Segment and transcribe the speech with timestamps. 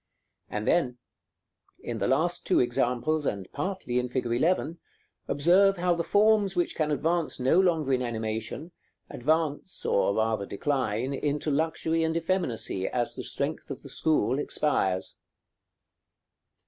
[0.49, 0.97] And then,
[1.83, 4.25] in the last two examples and partly in fig.
[4.25, 4.79] 11,
[5.27, 8.71] observe how the forms which can advance no longer in animation,
[9.11, 15.17] advance, or rather decline, into luxury and effeminacy as the strength of the school expires.